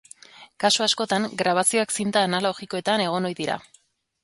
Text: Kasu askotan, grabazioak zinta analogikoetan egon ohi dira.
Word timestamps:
Kasu 0.63 0.85
askotan, 0.85 1.27
grabazioak 1.41 1.95
zinta 1.99 2.25
analogikoetan 2.31 3.07
egon 3.07 3.31
ohi 3.33 3.39
dira. 3.45 3.63